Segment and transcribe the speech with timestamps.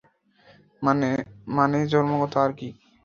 [1.51, 2.69] মানে জন্মগতভাবে আর কি!